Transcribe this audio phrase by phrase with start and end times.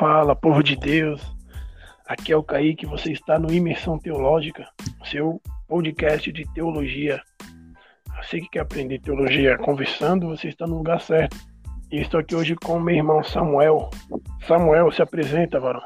[0.00, 1.20] Fala, povo de Deus.
[2.08, 4.66] Aqui é o Kaique, você está no Imersão Teológica,
[5.04, 7.20] seu podcast de teologia.
[8.16, 11.36] Você que quer aprender teologia conversando, você está no lugar certo.
[11.92, 13.90] E estou aqui hoje com meu irmão Samuel.
[14.48, 15.82] Samuel, se apresenta, varão.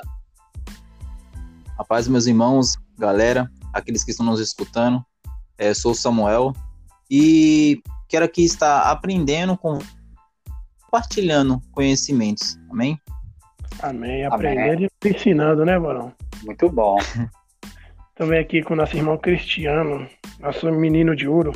[1.76, 5.04] Rapaz, meus irmãos, galera, aqueles que estão nos escutando,
[5.58, 6.52] é, sou Samuel
[7.10, 9.76] e quero aqui estar aprendendo, com,
[10.84, 12.56] compartilhando conhecimentos.
[12.70, 12.96] Amém?
[13.82, 14.24] Amém.
[14.24, 16.12] Aprendendo e ensinando, né, Varão?
[16.44, 16.96] Muito bom.
[18.14, 20.06] Também aqui com nosso irmão Cristiano,
[20.38, 21.52] nosso menino de ouro.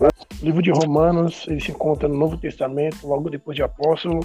[0.00, 4.20] O livro de Romanos, ele se encontra no Novo Testamento, logo depois de Apóstolo,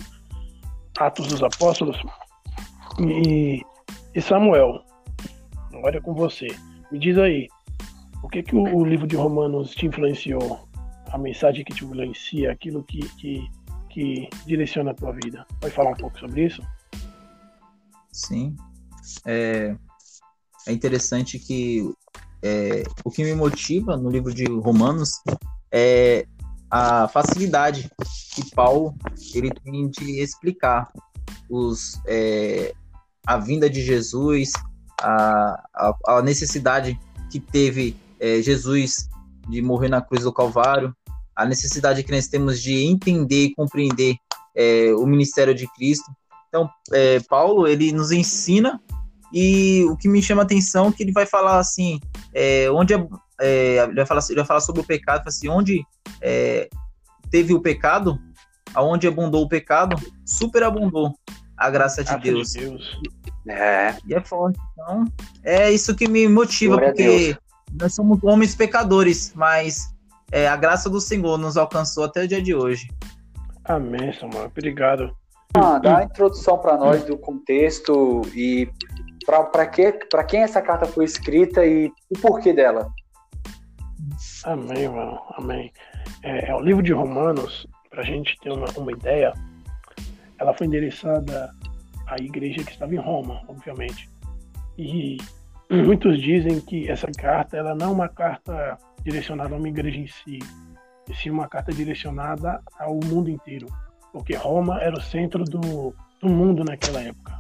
[0.98, 2.02] Atos dos Apóstolos.
[3.00, 3.62] E,
[4.14, 4.82] e Samuel,
[5.74, 6.48] agora é com você.
[6.90, 7.50] Me diz aí,
[8.24, 10.66] o que que o, o livro de Romanos te influenciou?
[11.12, 13.46] A mensagem que te influencia, aquilo que, que,
[13.90, 15.46] que direciona a tua vida.
[15.60, 16.62] Pode falar um pouco sobre isso?
[18.16, 18.56] Sim.
[19.26, 19.76] É,
[20.66, 21.94] é interessante que
[22.42, 25.12] é, o que me motiva no livro de Romanos
[25.70, 26.26] é
[26.72, 27.92] a facilidade
[28.34, 28.96] que Paulo
[29.34, 30.90] ele tem de explicar
[31.50, 32.74] os, é,
[33.28, 34.54] a vinda de Jesus,
[35.02, 36.98] a, a, a necessidade
[37.30, 39.10] que teve é, Jesus
[39.50, 40.96] de morrer na cruz do Calvário,
[41.36, 44.16] a necessidade que nós temos de entender e compreender
[44.56, 46.10] é, o ministério de Cristo,
[46.56, 48.80] então, é, Paulo, ele nos ensina
[49.34, 52.00] e o que me chama a atenção é que ele vai falar assim,
[52.34, 53.08] é, onde é,
[53.42, 55.84] é, ele, vai falar, ele vai falar sobre o pecado, assim, onde
[56.22, 56.70] é,
[57.30, 58.18] teve o pecado,
[58.74, 61.14] aonde abundou o pecado, superabundou
[61.58, 62.54] a graça de, Deus.
[62.54, 63.02] de Deus.
[63.50, 63.98] É.
[64.08, 64.58] E é forte.
[64.72, 65.04] Então,
[65.44, 67.38] é isso que me motiva, Glória porque
[67.78, 69.94] nós somos homens pecadores, mas
[70.32, 72.88] é, a graça do Senhor nos alcançou até o dia de hoje.
[73.66, 74.46] Amém, Samuel.
[74.46, 75.14] Obrigado.
[75.58, 78.70] Ah, dá a introdução para nós do contexto e
[79.26, 79.92] para que,
[80.28, 82.92] quem essa carta foi escrita e o porquê dela.
[84.44, 85.20] Amém, mano.
[85.38, 85.72] Amém.
[86.22, 89.34] É, é o livro de Romanos, para a gente ter uma, uma ideia,
[90.38, 91.50] ela foi endereçada
[92.06, 94.10] à igreja que estava em Roma, obviamente.
[94.78, 95.18] E
[95.72, 100.08] muitos dizem que essa carta ela não é uma carta direcionada a uma igreja em
[100.08, 100.40] si,
[101.10, 103.68] e sim uma carta direcionada ao mundo inteiro
[104.16, 107.38] porque Roma era o centro do, do mundo naquela época.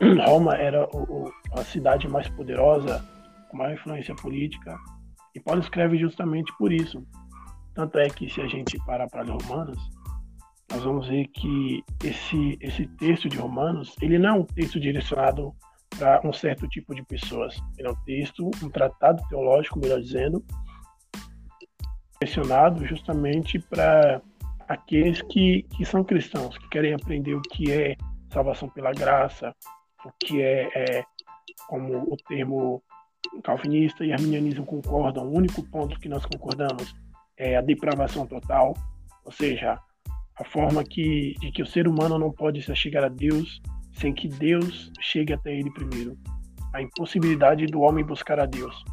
[0.26, 3.04] Roma era o, o, a cidade mais poderosa,
[3.48, 4.76] com maior influência política,
[5.32, 7.06] e Paulo escreve justamente por isso.
[7.72, 9.78] Tanto é que se a gente parar para ler Romanos,
[10.72, 15.54] nós vamos ver que esse, esse texto de Romanos, ele não é um texto direcionado
[15.96, 17.56] para um certo tipo de pessoas.
[17.78, 20.44] Ele é um texto, um tratado teológico, melhor dizendo,
[22.20, 24.20] direcionado justamente para
[24.68, 27.96] aqueles que, que são cristãos, que querem aprender o que é
[28.30, 29.54] salvação pela graça,
[30.04, 31.04] o que é, é
[31.66, 32.82] como o termo
[33.42, 36.94] calvinista e arminianismo concordam, o único ponto que nós concordamos
[37.36, 38.74] é a depravação total,
[39.24, 39.78] ou seja,
[40.38, 43.60] a forma que, de que o ser humano não pode se chegar a Deus
[43.92, 46.16] sem que Deus chegue até ele primeiro.
[46.72, 48.84] A impossibilidade do homem buscar a Deus.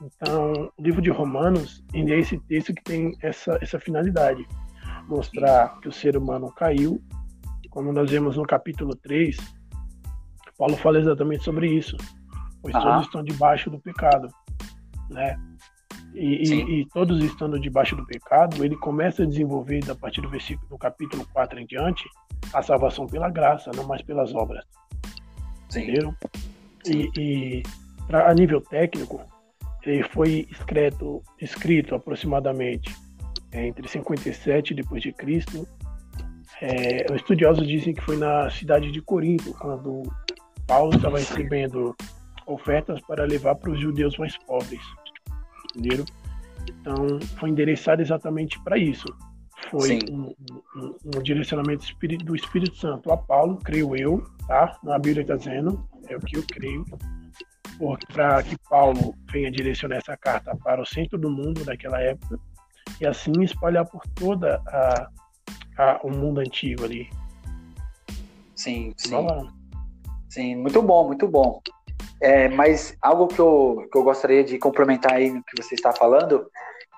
[0.00, 4.46] Então, o livro de Romanos é esse texto que tem essa, essa finalidade
[5.10, 7.02] mostrar que o ser humano caiu,
[7.68, 9.36] como nós vemos no capítulo 3,
[10.56, 11.96] Paulo fala exatamente sobre isso,
[12.62, 12.82] pois uhum.
[12.82, 14.28] todos estão debaixo do pecado,
[15.08, 15.38] né?
[16.12, 20.28] E, e, e, todos estando debaixo do pecado, ele começa a desenvolver, a partir do
[20.28, 22.04] versículo do capítulo 4 em diante,
[22.52, 24.64] a salvação pela graça, não mais pelas obras.
[25.68, 25.82] Sim.
[25.82, 26.16] Entenderam?
[26.84, 27.10] Sim.
[27.16, 27.62] E, e
[28.08, 29.20] pra, a nível técnico,
[29.84, 32.92] ele foi escrito, escrito aproximadamente
[33.52, 35.66] é, entre 57 depois de Cristo.
[36.60, 40.02] É, os estudiosos dizem que foi na cidade de Corinto, quando
[40.66, 41.96] Paulo estava recebendo
[42.46, 44.80] ofertas para levar para os judeus mais pobres.
[45.74, 46.04] Entenderam?
[46.68, 46.94] Então,
[47.38, 49.06] foi endereçado exatamente para isso.
[49.70, 50.34] Foi um,
[50.76, 51.84] um, um, direcionamento
[52.24, 54.78] do Espírito Santo a Paulo, creio eu, tá?
[54.82, 56.84] Na Bíblia está dizendo, é o que eu creio,
[58.12, 62.38] para que Paulo venha direcionar essa carta para o centro do mundo daquela época
[63.00, 65.08] e assim espalhar por toda a,
[65.78, 67.10] a o mundo antigo ali.
[68.54, 69.16] Sim, sim.
[70.28, 71.60] Sim, muito bom, muito bom.
[72.20, 75.92] É, mas algo que eu, que eu gostaria de complementar aí no que você está
[75.92, 76.46] falando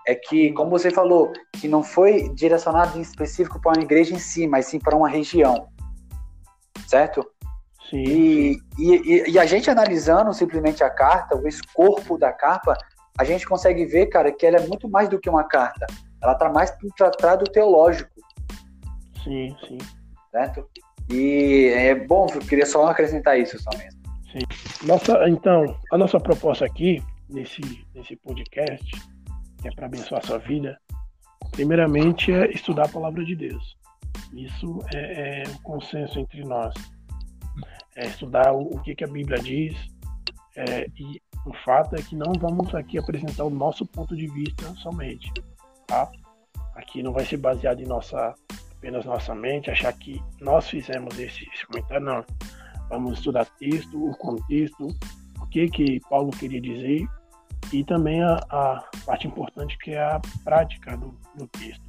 [0.07, 4.19] é que, como você falou, que não foi direcionado em específico para uma igreja em
[4.19, 5.69] si, mas sim para uma região,
[6.89, 7.25] certo?
[7.89, 8.03] Sim.
[8.03, 12.77] E, e, e, a gente analisando simplesmente a carta, o escorpo da capa,
[13.19, 15.87] a gente consegue ver, cara, que ela é muito mais do que uma carta.
[16.23, 18.11] Ela tá mais para um tratado teológico.
[19.23, 19.79] Sim, sim.
[20.31, 20.67] Certo?
[21.11, 24.01] E é bom, eu queria só acrescentar isso só mesmo.
[24.33, 24.87] Sim.
[24.87, 27.61] Nossa, então, a nossa proposta aqui, nesse,
[27.95, 28.91] nesse podcast,
[29.61, 30.79] que é para abençoar a sua vida,
[31.51, 33.77] primeiramente é estudar a palavra de Deus.
[34.33, 36.75] Isso é, é um consenso entre nós.
[37.95, 39.77] É estudar o, o que, que a Bíblia diz,
[40.57, 44.73] é, e o fato é que não vamos aqui apresentar o nosso ponto de vista
[44.77, 45.33] somente,
[45.87, 46.11] tá?
[46.75, 48.35] Aqui não vai ser baseado em nossa
[48.83, 52.25] apenas nossa mente, achar que nós fizemos esse, esse comentário, não.
[52.89, 54.89] Vamos estudar texto, o contexto,
[55.41, 57.07] o que que Paulo queria dizer
[57.73, 61.83] e também a, a parte importante que é a prática do, do texto.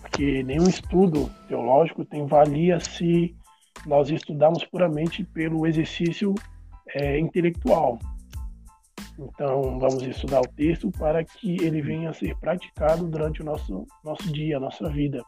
[0.00, 3.34] Porque nenhum estudo teológico tem valia se
[3.84, 6.34] nós estudarmos puramente pelo exercício
[6.94, 7.98] é, intelectual.
[9.18, 13.86] Então, vamos estudar o texto para que ele venha a ser praticado durante o nosso,
[14.04, 15.22] nosso dia, a nossa vida.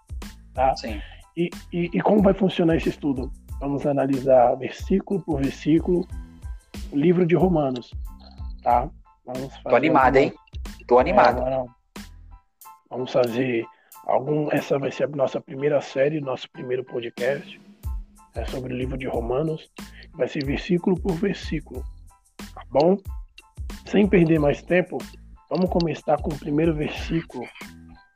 [0.55, 0.75] Tá?
[0.77, 1.01] Sim.
[1.37, 3.31] E, e, e como vai funcionar esse estudo?
[3.61, 6.07] Vamos analisar versículo por versículo
[6.93, 7.93] o livro de Romanos.
[8.63, 8.89] Tá?
[9.27, 10.35] Vamos fazer Tô animado, hein?
[10.87, 11.43] Tô animado.
[11.47, 11.65] É,
[12.91, 13.67] vamos fazer
[14.07, 14.51] algum.
[14.51, 17.61] Essa vai ser a nossa primeira série, nosso primeiro podcast.
[18.35, 19.71] É sobre o livro de Romanos.
[20.13, 21.83] Vai ser versículo por versículo.
[22.55, 22.99] Tá bom?
[23.87, 24.99] Sem perder mais tempo,
[25.51, 27.47] vamos começar com o primeiro versículo.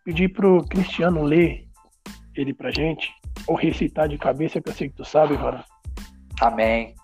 [0.04, 1.68] Pedir pro Cristiano ler
[2.34, 3.10] ele pra gente,
[3.46, 5.62] ou recitar de cabeça, que eu sei que tu sabe, mano.
[6.40, 6.94] Amém.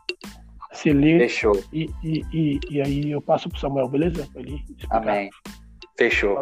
[0.72, 1.19] Você lê.
[1.20, 1.52] Fechou.
[1.72, 4.28] E, e, e, e, aí eu passo pro Samuel, beleza?
[4.34, 5.31] Ele Amém.
[5.99, 6.37] Fechou.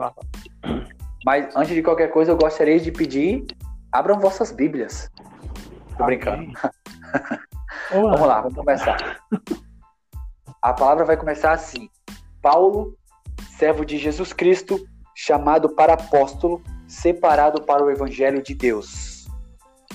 [1.25, 3.45] Mas antes de qualquer coisa, eu gostaria de pedir:
[3.91, 5.11] abram vossas Bíblias.
[5.97, 6.53] Tô brincando.
[7.93, 9.21] vamos lá, vamos começar.
[10.63, 11.89] A palavra vai começar assim:
[12.43, 12.97] Paulo,
[13.57, 14.85] servo de Jesus Cristo,
[15.15, 19.27] chamado para apóstolo, separado para o Evangelho de Deus.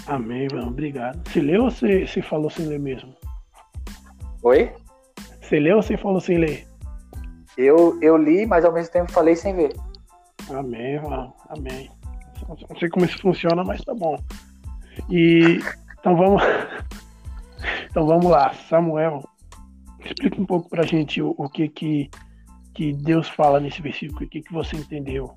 [0.07, 0.69] Amém, mano.
[0.69, 1.21] Obrigado.
[1.27, 3.13] Você leu ou você, você falou sem ler mesmo?
[4.41, 4.71] Oi?
[5.41, 6.65] Você leu ou você falou sem ler?
[7.57, 9.75] Eu, eu li, mas ao mesmo tempo falei sem ver.
[10.49, 11.33] Amém, mano.
[11.49, 11.91] Amém.
[12.47, 14.17] Não sei como isso funciona, mas tá bom.
[15.09, 15.59] E
[15.99, 16.41] então vamos,
[17.89, 19.23] então vamos lá, Samuel.
[19.99, 22.09] Explica um pouco pra gente o, o que que
[22.77, 25.35] que Deus fala nesse versículo, o que que você entendeu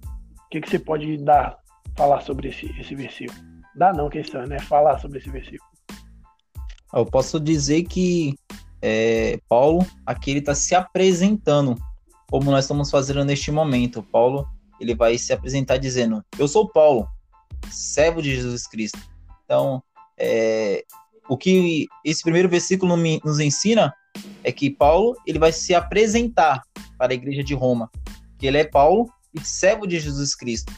[0.51, 1.59] que, que você pode dar,
[1.97, 3.39] falar sobre esse, esse versículo?
[3.75, 4.59] Dá não questão, né?
[4.59, 5.71] Falar sobre esse versículo.
[6.93, 8.35] Eu posso dizer que
[8.83, 11.77] é, Paulo aqui ele está se apresentando,
[12.29, 14.03] como nós estamos fazendo neste momento.
[14.03, 14.47] Paulo
[14.81, 17.09] ele vai se apresentar dizendo: Eu sou Paulo,
[17.71, 18.99] servo de Jesus Cristo.
[19.45, 19.81] Então,
[20.19, 20.85] é,
[21.29, 23.95] o que esse primeiro versículo nos ensina
[24.43, 26.61] é que Paulo ele vai se apresentar
[27.01, 27.91] para a igreja de Roma,
[28.39, 30.71] que ele é Paulo e servo de Jesus Cristo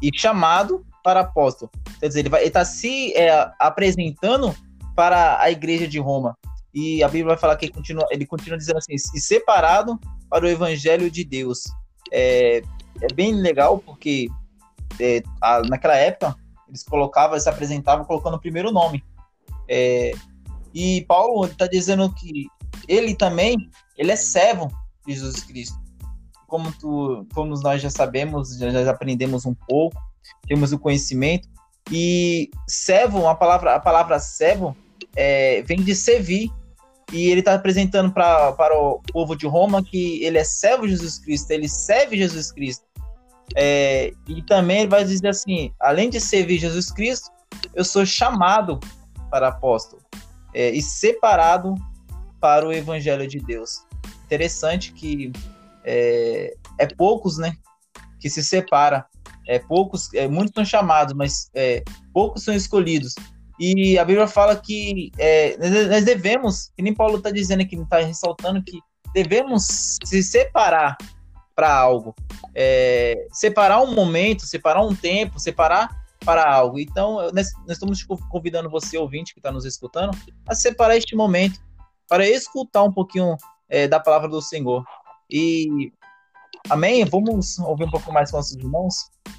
[0.00, 1.68] e chamado para apóstolo.
[1.98, 4.54] Quer dizer, ele está se é, apresentando
[4.94, 6.38] para a igreja de Roma.
[6.72, 9.98] E a Bíblia vai falar que ele continua, ele continua dizendo assim, e separado
[10.30, 11.64] para o evangelho de Deus.
[12.12, 12.62] É,
[13.02, 14.28] é bem legal porque
[15.00, 16.36] é, a, naquela época
[16.68, 19.02] eles colocavam, se apresentavam colocando o primeiro nome.
[19.68, 20.12] É,
[20.72, 22.46] e Paulo está dizendo que
[22.86, 23.56] ele também,
[23.96, 24.70] ele é servo
[25.08, 25.88] de Jesus Cristo
[26.48, 29.96] como, tu, como nós já sabemos, já, já aprendemos um pouco,
[30.48, 31.46] temos o conhecimento.
[31.92, 34.74] E servo, a palavra, a palavra servo
[35.14, 36.50] é, vem de servir.
[37.12, 40.90] E ele está apresentando pra, para o povo de Roma que ele é servo de
[40.90, 42.84] Jesus Cristo, ele serve Jesus Cristo.
[43.56, 47.30] É, e também ele vai dizer assim: além de servir Jesus Cristo,
[47.74, 48.78] eu sou chamado
[49.30, 50.02] para apóstolo
[50.52, 51.74] é, e separado
[52.38, 53.87] para o evangelho de Deus.
[54.28, 55.32] Interessante que
[55.82, 57.56] é, é poucos, né,
[58.20, 59.06] que se separa.
[59.46, 61.82] É poucos, é, muitos são chamados, mas é,
[62.12, 63.14] poucos são escolhidos.
[63.58, 65.56] E a Bíblia fala que é,
[65.88, 68.78] nós devemos, que nem Paulo está dizendo aqui, está ressaltando que
[69.14, 70.98] devemos se separar
[71.56, 72.14] para algo,
[72.54, 75.88] é, separar um momento, separar um tempo, separar
[76.22, 76.78] para algo.
[76.78, 80.16] Então, nós, nós estamos convidando você, ouvinte, que está nos escutando,
[80.46, 81.58] a separar este momento
[82.06, 83.34] para escutar um pouquinho
[83.68, 84.84] é, da palavra do Senhor.
[85.30, 85.92] E
[86.70, 87.04] amém?
[87.04, 88.94] Vamos ouvir um pouco mais com nossos irmãos?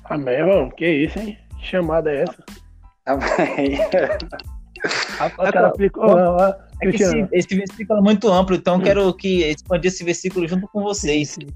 [0.05, 0.69] Amém, irmão.
[0.69, 1.37] Que isso, hein?
[1.59, 2.43] Que chamada é essa?
[3.05, 3.77] Amém.
[5.51, 5.73] Cara,
[6.81, 8.81] é esse, esse, versículo é muito amplo, então hum.
[8.81, 11.31] quero que expandir esse versículo junto com vocês.
[11.31, 11.47] Sim,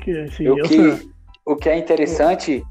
[0.00, 1.10] que, sim, o, que,
[1.44, 2.62] o que é interessante,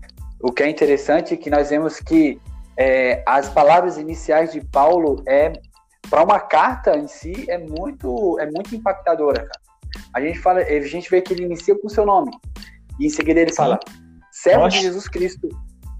[0.42, 2.40] o que é interessante é que nós vemos que
[2.78, 5.54] é, as palavras iniciais de Paulo é
[6.10, 9.70] para uma carta em si é muito é muito impactadora, cara
[10.14, 12.32] a gente fala, a gente vê que ele inicia com o seu nome.
[13.00, 13.80] E em seguida ele fala:
[14.32, 15.50] servo de Jesus Cristo,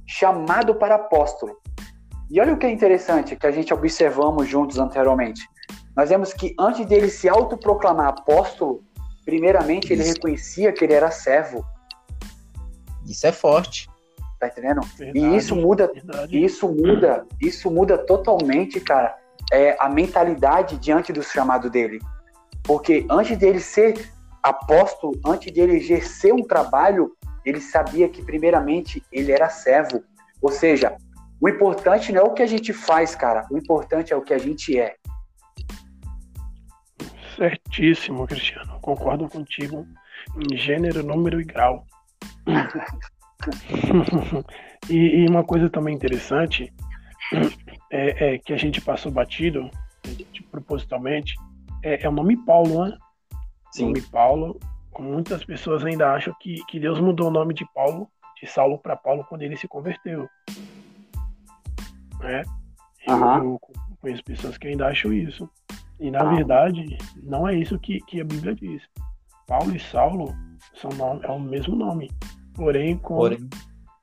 [0.08, 1.58] chamado para apóstolo.
[2.30, 5.48] E olha o que é interessante, que a gente observamos juntos anteriormente.
[5.96, 8.84] Nós vemos que antes dele se autoproclamar apóstolo,
[9.26, 11.66] primeiramente ele reconhecia que ele era servo.
[13.08, 13.90] Isso é forte.
[14.40, 14.82] Tá entendendo?
[14.98, 16.46] Verdade, e isso muda, verdade.
[16.46, 19.18] isso muda, isso muda totalmente, cara,
[19.52, 22.00] é, a mentalidade diante do chamado dele.
[22.64, 24.12] Porque antes dele ser
[24.44, 27.12] apóstolo, antes dele exercer um trabalho,
[27.46, 30.04] ele sabia que primeiramente ele era servo.
[30.42, 30.96] Ou seja,
[31.42, 33.48] o importante não é o que a gente faz, cara.
[33.52, 34.96] O importante é o que a gente é.
[37.36, 38.80] Certíssimo, Cristiano.
[38.82, 39.88] Concordo contigo
[40.36, 41.86] em gênero, número e grau.
[44.90, 46.74] e, e, uma coisa também interessante
[47.92, 49.70] é, é, que a gente passou batido
[50.52, 51.36] propositalmente
[51.84, 52.98] é, é, o nome Paulo, né?
[53.72, 53.84] Sim.
[53.84, 54.60] O nome Paulo,
[55.00, 58.10] muitas pessoas ainda acham que, que Deus mudou o nome de Paulo,
[58.42, 60.28] de Saulo para Paulo, quando ele se converteu.
[62.20, 62.44] Né?
[63.08, 63.36] Uhum.
[63.36, 65.50] Eu, eu conheço pessoas que ainda acham isso.
[66.00, 66.36] E na ah.
[66.36, 68.82] verdade, não é isso que, que a Bíblia diz.
[69.46, 70.36] Paulo e Saulo
[70.74, 72.10] são nome, é o mesmo nome
[72.60, 73.50] porém com, porém.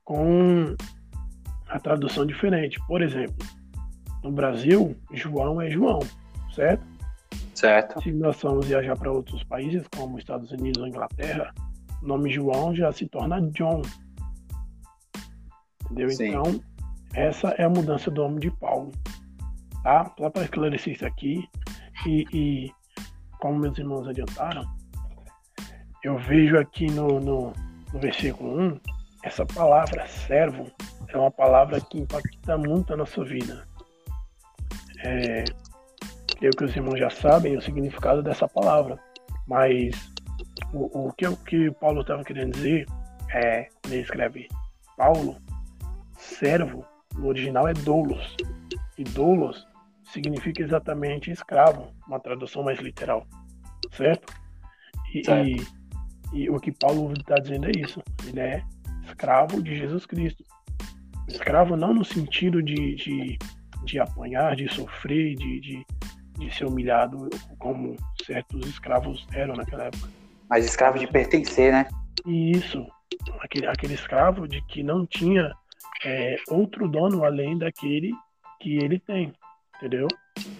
[0.03, 0.75] com
[1.69, 2.79] a tradução diferente.
[2.87, 3.47] Por exemplo,
[4.23, 6.01] no Brasil, João é João,
[6.55, 6.85] certo?
[7.55, 8.03] Certo.
[8.03, 11.55] Se nós formos viajar para outros países, como Estados Unidos ou Inglaterra,
[12.03, 13.83] o nome João já se torna John.
[15.85, 16.11] Entendeu?
[16.11, 16.29] Sim.
[16.29, 16.61] Então,
[17.15, 18.93] essa é a mudança do nome de Paulo.
[19.83, 20.13] Tá?
[20.19, 21.49] Só para esclarecer isso aqui.
[22.07, 22.73] E, e,
[23.41, 24.65] como meus irmãos adiantaram,
[26.05, 27.53] eu vejo aqui no, no,
[27.93, 28.81] no versículo 1,
[29.23, 30.71] essa palavra servo
[31.09, 33.67] é uma palavra que impacta muito a nossa vida.
[35.05, 35.45] É,
[36.39, 38.99] creio que os irmãos já sabem o significado dessa palavra,
[39.47, 40.13] mas
[40.73, 42.87] o, o que, o que Paulo estava querendo dizer
[43.31, 44.49] é, ele escreve
[44.97, 45.37] Paulo,
[46.17, 46.85] servo,
[47.15, 48.37] no original é doulos,
[48.97, 49.67] e doulos
[50.05, 53.27] significa exatamente escravo, uma tradução mais literal,
[53.93, 54.33] certo?
[55.13, 55.47] E, certo.
[55.47, 55.87] e
[56.33, 58.03] e o que Paulo está dizendo é isso.
[58.27, 58.63] Ele é
[59.05, 60.45] escravo de Jesus Cristo.
[61.29, 63.39] Escravo não no sentido de, de,
[63.85, 65.87] de apanhar, de sofrer, de, de,
[66.39, 67.29] de ser humilhado,
[67.59, 70.09] como certos escravos eram naquela época.
[70.49, 71.89] Mas escravo de pertencer, né?
[72.25, 72.87] E isso.
[73.41, 75.53] Aquele, aquele escravo de que não tinha
[76.05, 78.13] é, outro dono além daquele
[78.61, 79.33] que ele tem.
[79.77, 80.09] Entendeu?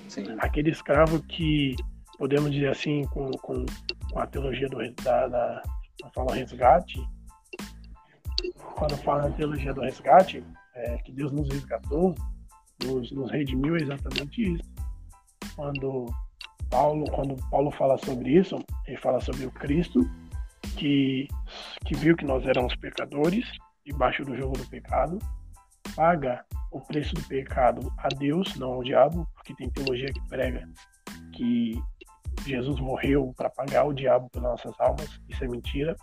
[0.09, 0.25] Sim.
[0.39, 1.75] Aquele escravo que
[2.19, 3.65] podemos dizer assim, com, com,
[4.11, 5.63] com a teologia do, da, da,
[6.03, 6.99] da fala resgate,
[8.75, 12.15] quando fala na teologia do resgate, é, que Deus nos resgatou,
[12.85, 14.65] nos, nos redimiu, é exatamente isso.
[15.55, 16.07] Quando
[16.71, 20.01] Paulo, quando Paulo fala sobre isso, ele fala sobre o Cristo
[20.77, 21.29] que,
[21.85, 23.47] que viu que nós éramos pecadores,
[23.85, 25.19] debaixo do jogo do pecado,
[25.95, 30.69] paga o preço do pecado a Deus, não ao diabo, porque tem teologia que prega
[31.33, 31.81] que
[32.45, 35.97] Jesus morreu para pagar o diabo pelas nossas almas, isso é mentira.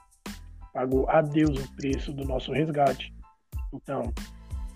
[0.74, 3.14] Pagou a Deus o preço do nosso resgate.
[3.74, 4.12] Então,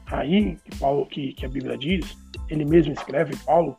[0.05, 2.17] aí que, Paulo, que, que a Bíblia diz,
[2.49, 3.77] ele mesmo escreve, Paulo,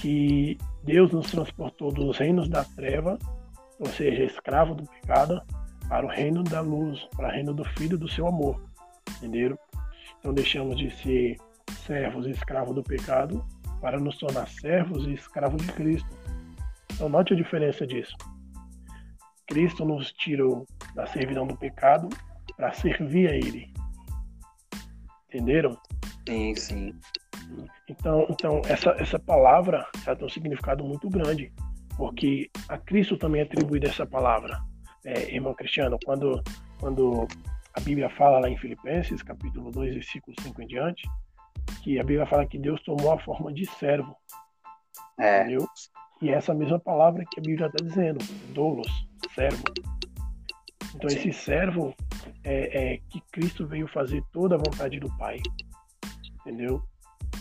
[0.00, 3.18] que Deus nos transportou dos reinos da treva,
[3.78, 5.42] ou seja, escravo do pecado,
[5.88, 8.62] para o reino da luz, para o reino do Filho do seu amor.
[9.16, 9.58] Entenderam?
[10.18, 11.36] Então deixamos de ser
[11.86, 13.44] servos e escravos do pecado
[13.80, 16.08] para nos tornar servos e escravos de Cristo.
[16.92, 18.14] Então, note a diferença disso.
[19.46, 20.66] Cristo nos tirou
[20.98, 22.08] da servidão do pecado
[22.56, 23.72] para servir a Ele.
[25.28, 25.78] Entenderam?
[26.26, 26.94] Sim, sim.
[27.88, 31.52] Então, então essa, essa palavra ela tem um significado muito grande,
[31.96, 34.58] porque a Cristo também é atribuída essa palavra.
[35.04, 36.42] É, irmão Cristiano, quando,
[36.80, 37.28] quando
[37.74, 41.08] a Bíblia fala lá em Filipenses, capítulo 2, versículo 5 em diante,
[41.84, 44.16] que a Bíblia fala que Deus tomou a forma de servo.
[45.16, 45.42] É.
[45.42, 45.64] Entendeu?
[46.20, 48.18] E é essa mesma palavra que a Bíblia está dizendo,
[48.52, 48.88] dolos,
[49.32, 49.62] servo.
[50.94, 51.94] Então esse servo
[52.44, 55.40] é, é, que Cristo veio fazer toda a vontade do Pai,
[56.40, 56.82] entendeu?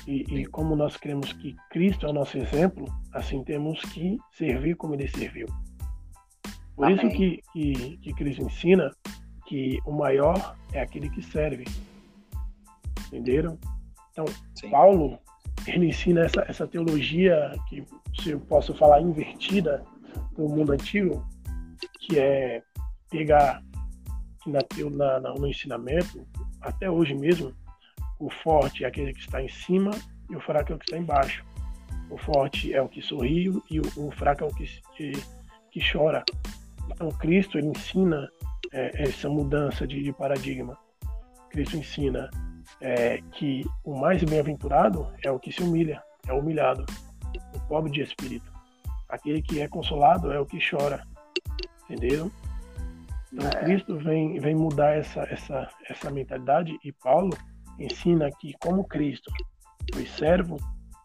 [0.05, 4.75] E, e, como nós cremos que Cristo é o nosso exemplo, assim temos que servir
[4.75, 5.47] como Ele serviu.
[6.75, 6.95] Por Amém.
[6.97, 8.91] isso que, que, que Cristo ensina
[9.47, 11.65] que o maior é aquele que serve.
[13.07, 13.57] Entenderam?
[14.11, 14.25] Então,
[14.55, 14.69] Sim.
[14.69, 15.19] Paulo,
[15.65, 17.83] ele ensina essa, essa teologia que
[18.21, 19.83] se eu posso falar, invertida
[20.35, 21.25] do mundo antigo,
[21.99, 22.63] que é
[23.09, 23.61] pegar
[24.45, 26.25] na, na, no ensinamento,
[26.61, 27.53] até hoje mesmo,
[28.19, 29.91] o forte é aquele que está em cima
[30.29, 31.45] e o fraco é o que está embaixo.
[32.09, 35.11] O forte é o que sorri e o, o fraco é o que, que,
[35.71, 36.23] que, chora.
[36.89, 38.29] Então, Cristo ele ensina
[38.71, 40.77] é, essa mudança de, de paradigma.
[41.49, 42.29] Cristo ensina
[42.81, 46.85] é, que o mais bem-aventurado é o que se humilha, é o humilhado,
[47.53, 48.51] o pobre de espírito.
[49.09, 51.05] Aquele que é consolado é o que chora.
[51.89, 52.31] Entenderam?
[53.37, 53.61] Então.
[53.61, 57.37] Cristo vem, vem mudar essa, essa, essa mentalidade e Paulo
[57.79, 59.31] ensina que, como Cristo
[59.93, 60.57] foi servo,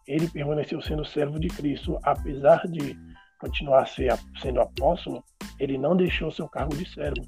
[0.07, 2.97] ele permaneceu sendo servo de Cristo, apesar de
[3.39, 5.23] continuar ser, sendo apóstolo,
[5.59, 7.21] ele não deixou seu cargo de servo.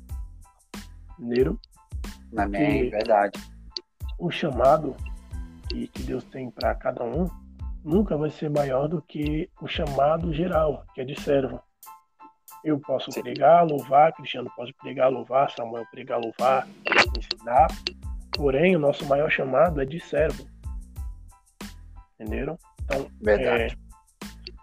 [1.20, 1.58] Entenderam?
[2.36, 3.40] Amém, verdade.
[4.18, 4.96] O chamado
[5.70, 7.30] que, que Deus tem para cada um
[7.84, 11.62] nunca vai ser maior do que o chamado geral, que é de servo.
[12.66, 13.22] Eu posso Sim.
[13.22, 16.68] pregar, louvar, Cristiano pode pregar, louvar, Samuel pregar, louvar,
[17.16, 17.68] ensinar.
[18.32, 20.48] Porém, o nosso maior chamado é de servo.
[22.20, 22.58] Entenderam?
[22.84, 23.78] Então, Verdade.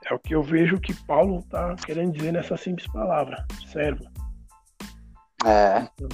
[0.04, 4.04] É, é o que eu vejo que Paulo está querendo dizer nessa simples palavra, servo.
[5.47, 5.88] É.
[5.94, 6.09] Então,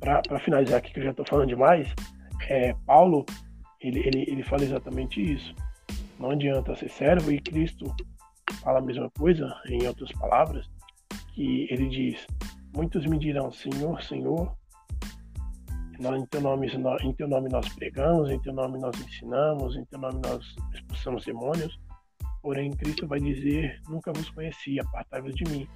[0.00, 1.92] Para finalizar aqui, que eu já estou falando demais,
[2.48, 3.26] é, Paulo,
[3.82, 5.54] ele, ele, ele fala exatamente isso.
[6.18, 7.84] Não adianta ser servo e Cristo
[8.62, 10.66] fala a mesma coisa, em outras palavras,
[11.38, 12.26] que ele diz:
[12.74, 14.52] Muitos me dirão, Senhor, Senhor,
[15.96, 20.00] em teu, nome, em teu nome nós pregamos, em teu nome nós ensinamos, em teu
[20.00, 21.78] nome nós expulsamos demônios.
[22.42, 25.68] Porém, Cristo vai dizer: Nunca vos conheci, apartai-vos de mim.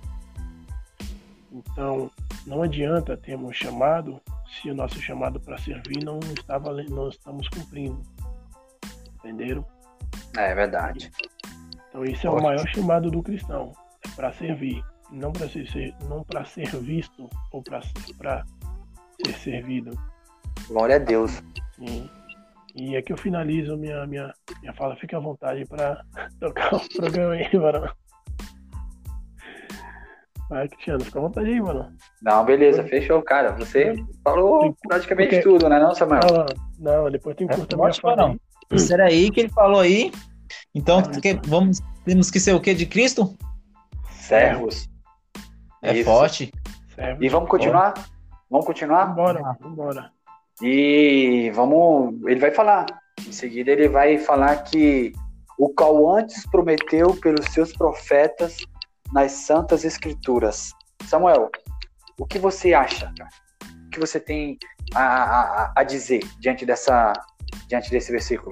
[1.52, 2.10] Então,
[2.44, 8.02] não adianta termos chamado se o nosso chamado para servir não estava não estamos cumprindo.
[9.18, 9.64] Entenderam?
[10.36, 11.10] É verdade.
[11.88, 13.72] Então, esse é o maior chamado do cristão,
[14.04, 19.96] é para servir, não para ser não para ser visto ou para ser servido.
[20.66, 21.42] Glória a Deus.
[21.76, 22.08] Sim.
[22.74, 24.96] E é que eu finalizo minha, minha, minha fala.
[24.96, 26.02] Fique à vontade para
[26.40, 27.90] tocar o programa aí, mano.
[30.48, 31.92] Vai, Cristiano, fica à vontade aí, mano.
[32.22, 33.52] Não, beleza, fechou, cara.
[33.52, 35.42] Você falou praticamente Porque...
[35.42, 36.20] tudo, né, não, Samuel?
[36.78, 38.28] Não, não depois tem curta é, minha fala.
[38.28, 38.40] Não.
[38.70, 40.10] Isso era aí que ele falou aí.
[40.74, 43.36] Então, ah, que, vamos, temos que ser o que de Cristo?
[44.10, 44.91] Servos.
[45.82, 46.04] É Isso.
[46.04, 46.52] forte.
[46.94, 47.24] Servos.
[47.24, 47.94] E vamos continuar?
[48.48, 49.06] Vamos continuar?
[49.06, 50.12] Vambora, vambora.
[50.62, 52.14] E vamos.
[52.26, 52.86] Ele vai falar.
[53.26, 55.12] Em seguida, ele vai falar que
[55.58, 58.58] o qual antes prometeu pelos seus profetas
[59.12, 60.72] nas Santas Escrituras.
[61.06, 61.50] Samuel,
[62.18, 63.30] o que você acha, cara?
[63.86, 64.58] O que você tem
[64.94, 67.12] a, a, a dizer diante, dessa,
[67.68, 68.50] diante desse versículo?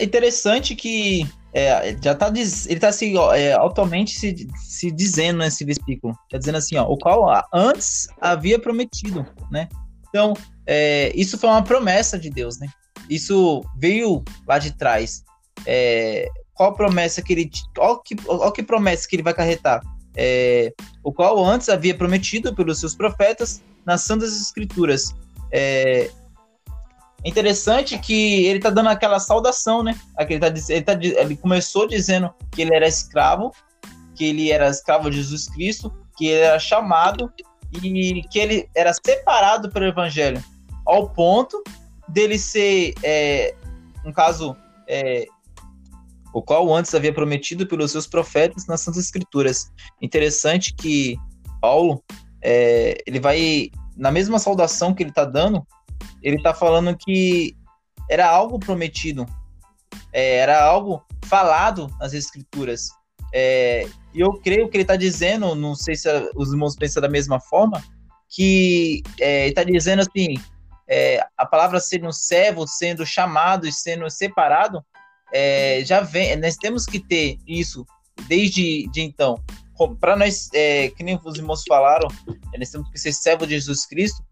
[0.00, 5.62] É interessante que é, já tá ele está se, é, atualmente se, se dizendo nesse
[5.62, 9.68] versículo, está dizendo assim, ó, o qual antes havia prometido, né?
[10.08, 10.32] Então,
[10.66, 12.66] é, isso foi uma promessa de Deus, né?
[13.10, 15.22] Isso veio lá de trás.
[15.66, 19.82] É, qual promessa que ele, ó que, ó que promessa que ele vai carretar?
[20.16, 20.72] É,
[21.04, 25.14] o qual antes havia prometido pelos seus profetas nas santas escrituras.
[27.24, 29.98] É, interessante que ele tá dando aquela saudação, né?
[30.18, 33.52] Ele, tá, ele, tá, ele começou dizendo que ele era escravo,
[34.14, 37.32] que ele era escravo de Jesus Cristo, que ele era chamado
[37.72, 40.42] e que ele era separado pelo Evangelho,
[40.84, 41.62] ao ponto
[42.08, 43.54] dele ser, é,
[44.04, 44.56] um caso,
[44.88, 45.26] é,
[46.32, 49.70] o qual antes havia prometido pelos seus profetas nas Santas Escrituras.
[50.02, 51.16] Interessante que
[51.60, 52.02] Paulo,
[52.42, 55.64] é, ele vai, na mesma saudação que ele está dando,
[56.22, 57.56] ele está falando que
[58.08, 59.26] era algo prometido,
[60.12, 62.90] é, era algo falado nas escrituras.
[63.32, 67.08] É, e eu creio que ele está dizendo, não sei se os irmãos pensam da
[67.08, 67.82] mesma forma,
[68.28, 70.34] que é, ele está dizendo assim,
[70.88, 74.84] é, a palavra sendo servo, sendo chamado e sendo separado,
[75.32, 77.86] é, já vem, nós temos que ter isso
[78.26, 79.40] desde de então.
[80.00, 82.08] Para nós, é, que nem os irmãos falaram,
[82.58, 84.22] nós temos que ser servo de Jesus Cristo,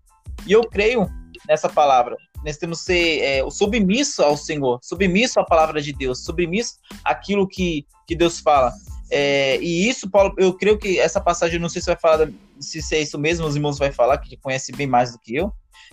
[0.47, 1.09] e eu creio
[1.47, 2.17] nessa palavra.
[2.45, 6.75] Nós temos que ser é, submisso ao Senhor, submisso à palavra de Deus, submisso
[7.05, 8.73] àquilo que, que Deus fala.
[9.11, 12.29] É, e isso, Paulo, eu creio que essa passagem, não sei se vai falar,
[12.61, 15.53] se é isso mesmo, os irmãos vai falar, que conhece bem mais do que eu,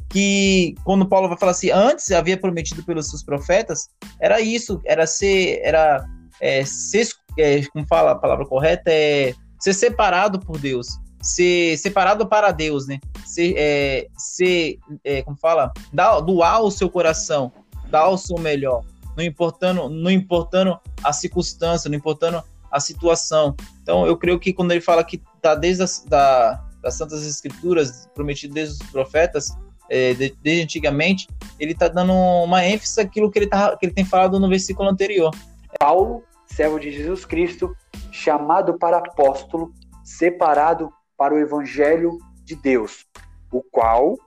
[0.10, 3.88] que quando Paulo vai falar assim, antes havia prometido pelos seus profetas,
[4.20, 6.06] era isso, era ser, era
[6.42, 7.08] é, ser,
[7.40, 10.88] é, como fala a palavra correta, é ser separado por Deus
[11.26, 13.00] ser separado para Deus, né?
[13.26, 17.52] Ser, é, ser é, como fala, dar, doar o seu coração,
[17.90, 18.84] dar o seu melhor,
[19.18, 23.56] não importando, não importando a circunstância, não importando a situação.
[23.82, 28.08] Então, eu creio que quando ele fala que está desde as, da, das Santas Escrituras,
[28.14, 29.58] prometido desde os profetas,
[29.90, 31.28] é, de, desde antigamente,
[31.60, 34.88] ele está dando uma ênfase àquilo que ele, tá, que ele tem falado no versículo
[34.90, 35.32] anterior.
[35.80, 37.76] Paulo, servo de Jesus Cristo,
[38.12, 43.06] chamado para apóstolo, separado para o Evangelho de Deus,
[43.52, 44.18] o qual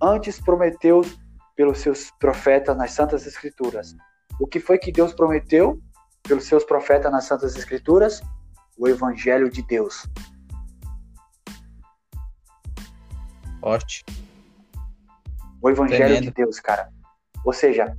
[0.00, 1.02] antes prometeu
[1.54, 3.94] pelos seus profetas nas Santas Escrituras.
[4.40, 5.80] O que foi que Deus prometeu
[6.22, 8.20] pelos seus profetas nas Santas Escrituras?
[8.76, 10.06] O Evangelho de Deus.
[13.60, 14.04] Forte.
[15.60, 16.24] O Evangelho Tremendo.
[16.24, 16.90] de Deus, cara.
[17.44, 17.94] Ou seja,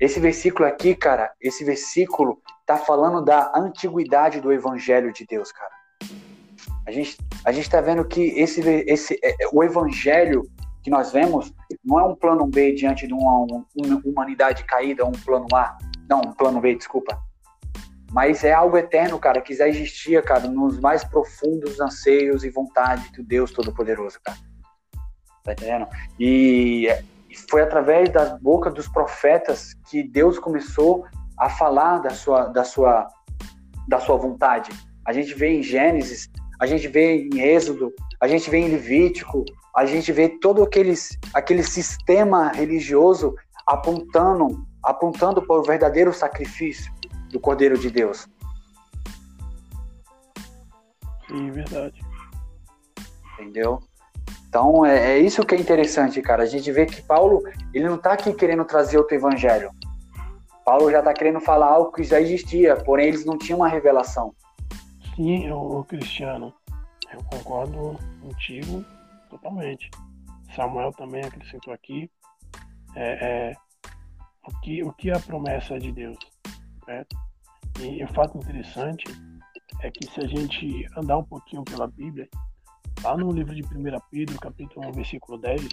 [0.00, 5.71] esse versículo aqui, cara, esse versículo tá falando da antiguidade do Evangelho de Deus, cara.
[6.86, 10.42] A gente, a gente tá vendo que esse, esse, é, é, o Evangelho
[10.82, 11.52] que nós vemos
[11.84, 15.78] não é um plano B diante de uma, uma humanidade caída, um plano A.
[16.08, 17.16] Não, um plano B, desculpa.
[18.10, 23.10] Mas é algo eterno, cara, que já existia, cara, nos mais profundos anseios e vontade
[23.12, 24.38] do Deus Todo-Poderoso, cara.
[25.44, 25.86] Tá entendendo?
[26.18, 26.88] E
[27.48, 31.06] foi através da boca dos profetas que Deus começou
[31.38, 33.08] a falar da sua, da sua,
[33.88, 34.70] da sua vontade.
[35.06, 36.28] A gente vê em Gênesis,
[36.62, 39.44] a gente vê em Êxodo, a gente vê em Levítico,
[39.74, 43.34] a gente vê todo aqueles, aquele sistema religioso
[43.66, 46.92] apontando, apontando para o verdadeiro sacrifício
[47.32, 48.28] do Cordeiro de Deus.
[51.26, 52.00] Sim, verdade.
[53.34, 53.80] Entendeu?
[54.48, 56.44] Então é, é, isso que é interessante, cara.
[56.44, 57.42] A gente vê que Paulo
[57.74, 59.72] ele não está aqui querendo trazer outro evangelho.
[60.64, 64.32] Paulo já está querendo falar algo que já existia, porém eles não tinham uma revelação.
[65.14, 66.54] Sim, o Cristiano,
[67.12, 68.82] eu concordo contigo
[69.28, 69.90] totalmente.
[70.56, 72.10] Samuel também acrescentou aqui
[72.96, 73.56] é, é,
[74.48, 76.16] o, que, o que é a promessa de Deus.
[77.78, 79.04] E o fato interessante
[79.82, 82.26] é que se a gente andar um pouquinho pela Bíblia,
[83.02, 83.66] lá no livro de 1
[84.10, 85.68] Pedro, capítulo 1, versículo 10,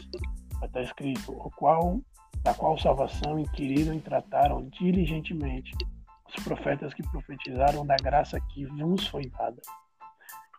[0.59, 2.01] vai estar escrito, o qual,
[2.43, 5.71] da qual salvação inquiriram e trataram diligentemente
[6.37, 9.61] os profetas que profetizaram da graça que vos foi dada.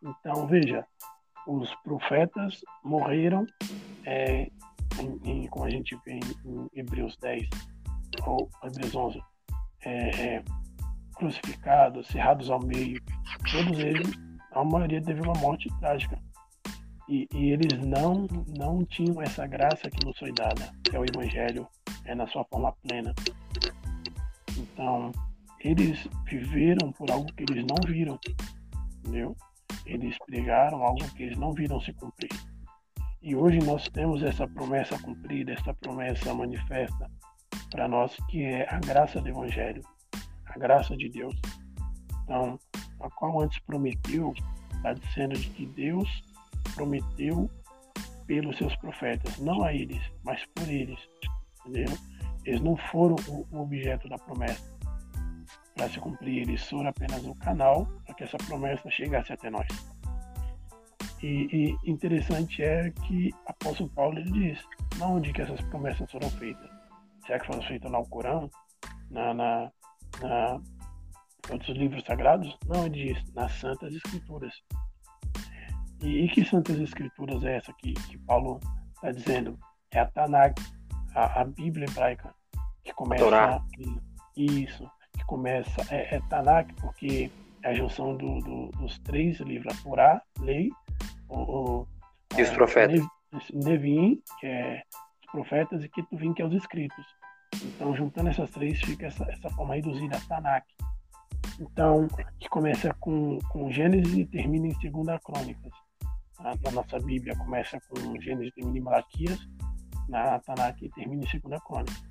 [0.03, 0.87] Então, veja,
[1.47, 3.47] os profetas morreram,
[4.05, 4.51] é,
[4.99, 7.49] em, em, como a gente vê em, em Hebreus 10
[8.27, 9.23] ou Hebreus 11,
[9.83, 10.45] é, é,
[11.15, 13.01] crucificados, cerrados ao meio,
[13.51, 14.11] todos eles,
[14.53, 16.19] a maioria teve uma morte trágica.
[17.09, 21.05] E, e, eles não, não tinham essa graça que nos foi dada, que é o
[21.05, 21.67] Evangelho,
[22.05, 23.13] é na sua forma plena.
[24.57, 25.11] Então,
[25.63, 28.19] eles viveram por algo que eles não viram,
[28.99, 29.37] entendeu?
[29.85, 32.31] Eles pregaram algo que eles não viram se cumprir.
[33.23, 37.11] E hoje nós temos essa promessa cumprida, essa promessa manifesta
[37.71, 39.83] para nós, que é a graça do Evangelho,
[40.47, 41.39] a graça de Deus.
[42.25, 42.59] Então,
[43.01, 44.33] a qual antes prometeu,
[44.75, 46.25] está dizendo de que Deus
[46.75, 47.51] prometeu
[48.27, 50.99] pelos seus profetas, não a eles, mas por eles,
[51.67, 51.97] entendeu?
[52.47, 54.80] Eles não foram o objeto da promessa
[55.81, 59.67] para se cumprir, eles foram apenas o canal para que essa promessa chegasse até nós.
[61.23, 61.49] E,
[61.83, 64.63] e interessante é que apóstolo Paulo ele diz,
[64.99, 66.71] não onde que essas promessas foram feitas.
[67.25, 68.51] Será que foram feitas no Alcorão?
[69.11, 69.73] Na, na,
[70.21, 70.61] na
[71.51, 72.55] outros livros sagrados?
[72.67, 74.53] Não, ele diz, nas Santas Escrituras.
[76.03, 78.61] E, e que Santas Escrituras é essa que, que Paulo
[78.97, 79.59] está dizendo?
[79.93, 80.61] É a Tanakh,
[81.15, 82.35] a, a Bíblia hebraica,
[82.85, 83.25] que começa...
[83.25, 83.65] Torá.
[84.37, 84.89] Isso,
[85.31, 85.95] começa...
[85.95, 87.31] É, é Tanakh porque
[87.63, 90.71] é a junção do, do, dos três livros, a Torá, Lei,
[91.29, 91.87] o,
[92.37, 93.01] e os é, profetas.
[93.55, 94.83] Nevim, que é
[95.23, 97.07] os profetas, e Ketuvim, que é os escritos.
[97.63, 100.67] Então, juntando essas três, fica essa, essa forma reduzida, a Tanakh.
[101.61, 102.09] Então,
[102.41, 105.73] que começa com, com Gênesis e termina em Segunda Crônicas.
[106.41, 109.39] Na, na, nossa Bíblia começa com Gênesis e termina em Malaquias,
[110.09, 112.11] na Tanakh termina em Segunda Crônica.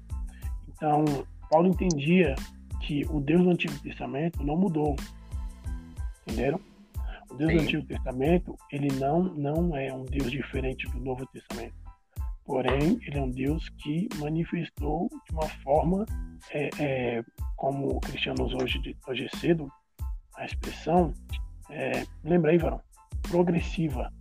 [0.70, 1.04] Então,
[1.50, 2.36] Paulo entendia
[2.82, 4.96] que o Deus do Antigo Testamento não mudou.
[6.28, 6.60] Entenderam?
[7.30, 7.58] O Deus Sim.
[7.58, 11.76] do Antigo Testamento, ele não, não é um Deus diferente do Novo Testamento.
[12.46, 16.06] Porém, ele é um Deus que manifestou de uma forma,
[16.52, 17.24] é, é,
[17.56, 19.72] como o Cristiano usou hoje, hoje cedo,
[20.36, 21.14] a expressão,
[21.70, 22.82] é, lembra aí, Varão?
[23.22, 24.12] Progressiva.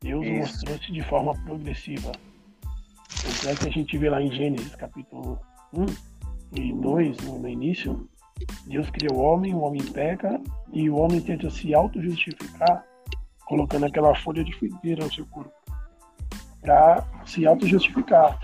[0.00, 2.10] Deus mostrou-se de forma progressiva.
[3.42, 5.38] Tanto é que a gente vê lá em Gênesis capítulo
[5.72, 6.09] 1
[6.52, 8.08] e 2, no, no início,
[8.66, 10.40] Deus cria o homem, o homem peca
[10.72, 12.84] e o homem tenta se auto-justificar
[13.46, 15.52] colocando aquela folha de figueira no seu corpo
[16.60, 18.38] para se auto-justificar.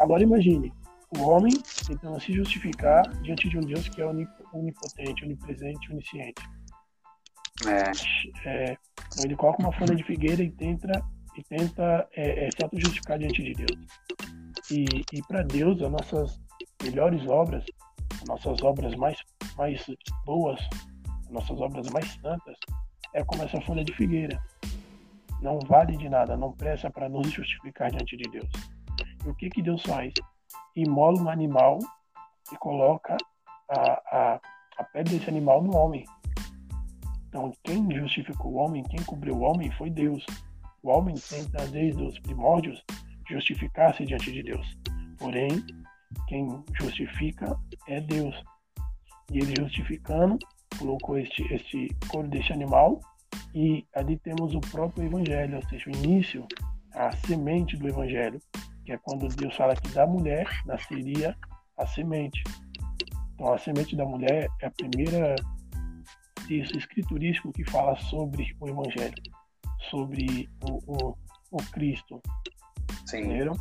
[0.00, 0.72] Agora imagine,
[1.16, 1.52] o homem
[1.86, 6.42] tentando se justificar diante de um Deus que é onipotente, onipresente, onisciente.
[7.66, 8.48] É.
[8.48, 8.76] É,
[9.12, 10.90] então ele coloca uma folha de figueira e tenta,
[11.36, 13.86] e tenta é, é se auto-justificar diante de Deus.
[14.70, 16.40] E, e para Deus, as nossas
[16.82, 17.64] melhores obras,
[18.20, 19.18] as nossas obras mais,
[19.56, 19.84] mais
[20.24, 20.60] boas,
[21.26, 22.56] as nossas obras mais santas,
[23.14, 24.40] é como essa folha de figueira.
[25.40, 28.50] não vale de nada, não presta para nos justificar diante de Deus.
[29.24, 30.12] E o que, que Deus faz?
[30.74, 31.78] Imola um animal
[32.52, 33.16] e coloca
[33.68, 34.40] a, a,
[34.78, 36.04] a pele desse animal no homem.
[37.28, 40.24] Então, quem justificou o homem, quem cobriu o homem foi Deus.
[40.82, 42.84] O homem tenta, desde os primórdios,
[43.28, 44.78] justificar-se diante de Deus.
[45.18, 45.64] Porém,
[46.28, 47.56] quem justifica
[47.88, 48.34] é Deus.
[49.30, 50.38] E ele justificando,
[50.78, 53.00] colocou este, este corpo deste animal
[53.54, 56.46] e ali temos o próprio evangelho, ou seja, o início,
[56.92, 58.40] a semente do evangelho,
[58.84, 61.36] que é quando Deus fala que da mulher nasceria
[61.76, 62.42] a semente.
[63.34, 65.36] Então, a semente da mulher é a primeira
[66.46, 69.14] texto escriturístico que fala sobre o evangelho,
[69.90, 71.16] sobre o, o,
[71.50, 72.20] o Cristo.
[73.06, 73.20] Sim.
[73.20, 73.54] Entenderam?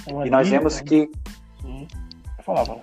[0.00, 1.10] Então, e nós vemos que.
[1.64, 2.80] Eu falava.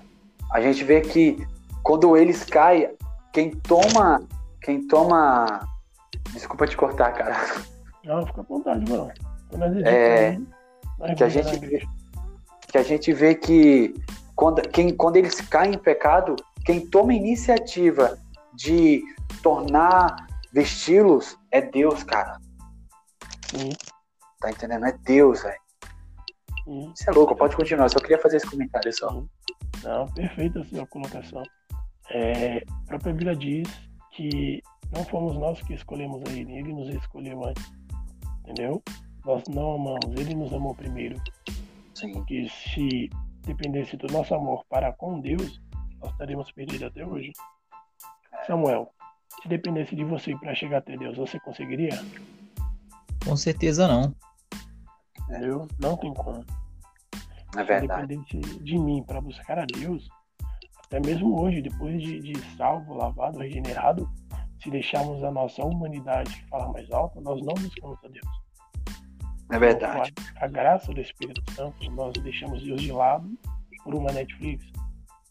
[0.52, 1.46] A gente vê que
[1.84, 2.96] quando eles caem,
[3.32, 4.22] quem toma.
[4.62, 5.68] Quem toma.
[6.32, 7.36] Desculpa te cortar, cara.
[8.04, 9.12] Não, fica à vontade, mano.
[9.86, 10.38] É,
[11.16, 11.88] que a gente vê,
[12.68, 13.94] que a gente vê que
[14.36, 16.36] quando, quem, quando eles caem em pecado,
[16.66, 18.18] quem toma iniciativa
[18.54, 19.04] de
[19.42, 22.40] tornar vesti-los é Deus, cara.
[23.50, 23.70] Sim.
[24.40, 24.86] Tá entendendo?
[24.86, 25.65] É Deus, velho.
[26.66, 27.90] Você é louco, pode continuar.
[27.90, 29.24] Só queria fazer esse comentário só.
[29.84, 31.44] Não, perfeita a sua colocação.
[32.10, 33.68] É, a própria Bíblia diz
[34.12, 37.72] que não fomos nós que escolhemos a ele, ele nos escolheu antes.
[38.42, 38.82] Entendeu?
[39.26, 41.22] Nós não amamos, ele nos amou primeiro.
[41.94, 42.14] Sim.
[42.14, 43.10] Porque se
[43.44, 45.62] dependesse do nosso amor para com Deus,
[46.00, 47.32] nós estaríamos perdidos até hoje.
[48.46, 48.92] Samuel,
[49.42, 51.98] se dependesse de você para chegar até Deus, você conseguiria?
[53.24, 54.16] Com certeza não.
[55.30, 55.68] Entendeu?
[55.80, 56.44] Não tem como.
[57.58, 58.14] É verdade.
[58.14, 60.08] Se dependesse de mim para buscar a Deus,
[60.86, 64.10] até mesmo hoje, depois de, de salvo, lavado, regenerado,
[64.62, 68.46] se deixarmos a nossa humanidade falar mais alto, nós não buscamos a Deus.
[69.52, 70.14] É verdade.
[70.40, 73.38] A, a, graça do Espírito Santo, nós deixamos Deus de lado
[73.84, 74.66] por uma Netflix,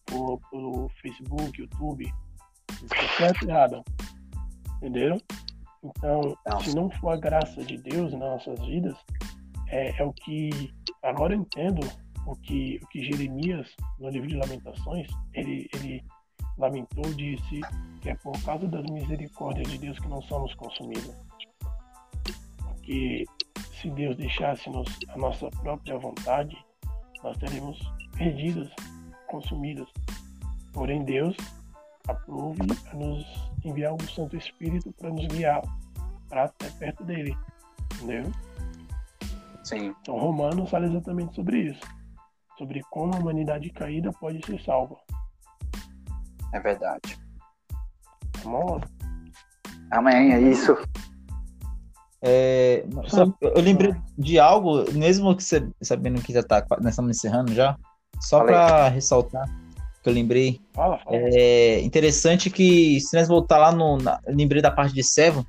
[0.07, 2.13] por, por Facebook, YouTube.
[2.93, 3.83] É certo errado.
[4.77, 5.19] Entenderam?
[5.83, 6.61] Então, não.
[6.61, 8.97] se não for a graça de Deus nas nossas vidas,
[9.69, 10.73] é, é o que
[11.03, 11.81] agora eu entendo
[12.27, 16.05] o que, o que Jeremias, no livro de Lamentações, ele, ele
[16.57, 17.61] lamentou, disse
[18.01, 21.15] que é por causa das misericórdias de Deus que não somos consumidos.
[22.59, 23.25] Porque
[23.81, 26.57] se Deus deixasse-nos a nossa própria vontade,
[27.23, 27.79] nós teríamos
[28.17, 28.71] perdidos,
[29.27, 29.91] consumidos.
[30.73, 31.37] Porém, Deus
[32.09, 33.25] aprove a nos
[33.65, 35.63] enviar o Santo Espírito para nos guiar
[36.29, 37.37] para até perto dele.
[37.95, 38.31] Entendeu?
[39.65, 39.95] Sim.
[40.01, 41.81] Então, Romanos fala exatamente sobre isso
[42.57, 44.97] sobre como a humanidade caída pode ser salva.
[46.53, 47.19] É verdade.
[48.43, 48.83] Vamos
[49.91, 50.77] Amém, é isso.
[52.23, 57.17] É, só, eu lembrei de algo, mesmo que você sabendo que já tá, nós estamos
[57.17, 57.77] encerrando já,
[58.19, 59.45] só para ressaltar
[60.03, 60.61] que eu lembrei.
[60.73, 61.17] Fala, fala.
[61.17, 63.99] É interessante que se nós voltar lá no.
[63.99, 65.47] Na, lembrei da parte de servo,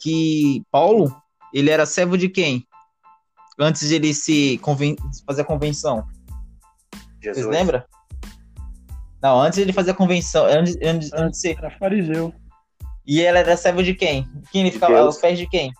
[0.00, 1.14] que Paulo,
[1.52, 2.66] ele era servo de quem?
[3.58, 6.06] Antes de ele se conven fazer a convenção.
[7.22, 7.46] Jesus.
[7.46, 7.82] Vocês lembram?
[9.22, 10.44] Não, antes ele fazia a convenção.
[10.44, 11.58] Antes, antes, antes de ser.
[11.58, 12.34] Era fariseu.
[13.06, 14.28] E ela era servo de quem?
[14.50, 15.06] Quem ele ficava Deus.
[15.06, 15.72] aos pés de quem?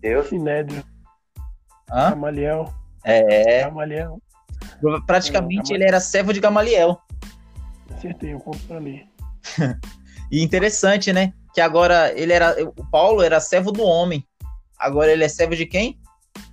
[0.00, 0.28] Deus.
[0.28, 0.82] Sinédrio.
[1.90, 2.10] Hã?
[2.10, 2.72] Gamaliel.
[3.04, 3.64] É.
[3.64, 4.20] Gamaliel.
[5.06, 7.00] Praticamente ele era servo de Gamaliel.
[7.94, 9.08] Acertei, eu ponto pra mim.
[10.30, 11.32] e interessante, né?
[11.54, 12.56] Que agora ele era.
[12.76, 14.24] O Paulo era servo do homem.
[14.78, 15.98] Agora ele é servo de quem?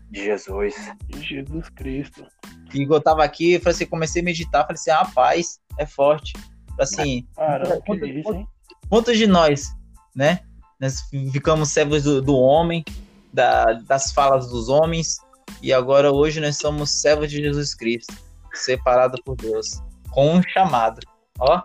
[0.09, 0.75] De Jesus.
[1.07, 2.25] De Jesus Cristo.
[2.73, 6.33] E eu tava aqui, eu falei assim, comecei a meditar, falei assim, rapaz, é forte.
[6.79, 8.47] Assim, Caramba, quantos, isso,
[8.89, 9.73] quantos de nós,
[10.15, 10.41] né?
[10.79, 12.83] Nós ficamos servos do, do homem,
[13.31, 15.19] da, das falas dos homens,
[15.61, 18.13] e agora hoje nós somos servos de Jesus Cristo,
[18.53, 20.99] separado por Deus, com um chamado.
[21.39, 21.61] Ó.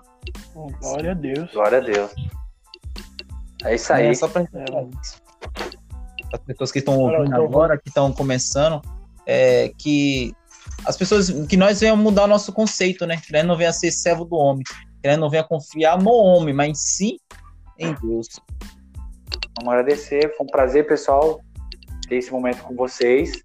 [0.80, 1.50] Glória a Deus.
[1.52, 2.12] Glória a Deus.
[3.64, 4.06] É isso aí.
[4.06, 4.42] É, só pra...
[4.42, 4.46] É.
[6.32, 8.80] As pessoas que estão ouvindo agora, que estão começando,
[9.26, 10.32] é, que
[10.84, 13.16] as pessoas que nós venhamos mudar o nosso conceito, né?
[13.16, 16.54] Que nós não venha ser servo do homem, que nós não venha confiar no homem,
[16.54, 17.16] mas sim
[17.78, 18.28] em Deus.
[19.58, 21.40] Vamos agradecer, foi um prazer, pessoal,
[22.08, 23.42] ter esse momento com vocês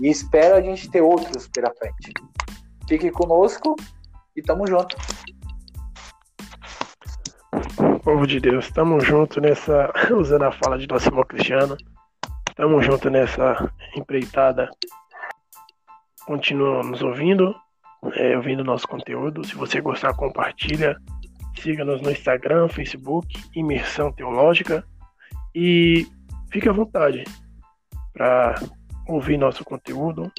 [0.00, 2.12] e espero a gente ter outros pela frente.
[2.88, 3.76] Fique conosco
[4.36, 4.96] e tamo junto.
[8.02, 11.76] Povo de Deus, tamo junto nessa, usando a fala de nosso irmão Cristiano,
[12.54, 14.70] tamo junto nessa empreitada
[16.24, 17.54] continua nos ouvindo,
[18.14, 19.44] é, ouvindo nosso conteúdo.
[19.44, 20.96] Se você gostar, compartilha.
[21.60, 24.84] Siga-nos no Instagram, Facebook, Imersão Teológica.
[25.54, 26.06] E
[26.50, 27.24] fique à vontade.
[28.12, 28.54] para
[29.08, 30.32] ouvir nosso conteúdo,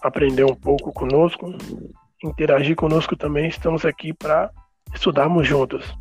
[0.00, 1.52] aprender um pouco conosco,
[2.22, 3.48] interagir conosco também.
[3.48, 4.50] Estamos aqui para
[4.94, 5.92] estudarmos juntos.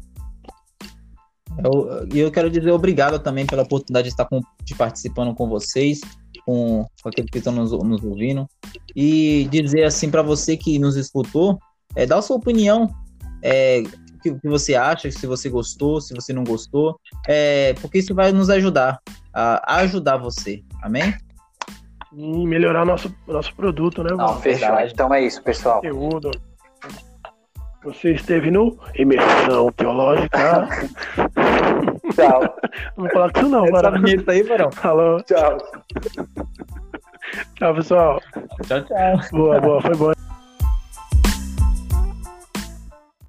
[2.12, 5.48] E eu, eu, quero dizer obrigado também pela oportunidade de estar com, de participando com
[5.48, 6.02] vocês,
[6.46, 8.48] com, com aqueles que estão nos, nos ouvindo,
[8.96, 11.58] e dizer assim para você que nos escutou,
[11.96, 12.90] é, dá a sua opinião,
[13.42, 13.84] é,
[14.16, 18.14] o que, que, você acha, se você gostou, se você não gostou, é, porque isso
[18.14, 19.00] vai nos ajudar
[19.34, 21.14] a, a ajudar você, amém?
[22.14, 24.10] E melhorar nosso, nosso produto, né?
[24.16, 24.80] Não, fechou.
[24.80, 25.82] Então é isso, pessoal.
[25.82, 26.32] Conteúdo.
[27.86, 30.68] Você esteve no Imersão Teológica.
[32.16, 32.58] Tchau.
[32.98, 34.72] Não falar com isso não, Essa bonita aí, Barão.
[34.72, 35.22] Falou.
[35.22, 35.58] Tchau.
[37.56, 38.22] Tchau, pessoal.
[38.68, 39.20] Tchau, tchau.
[39.32, 39.82] Boa, boa.
[39.82, 40.12] Foi bom.